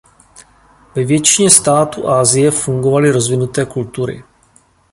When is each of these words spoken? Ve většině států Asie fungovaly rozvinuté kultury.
Ve 0.95 1.03
většině 1.05 1.49
států 1.49 2.09
Asie 2.09 2.51
fungovaly 2.51 3.11
rozvinuté 3.11 3.65
kultury. 3.65 4.23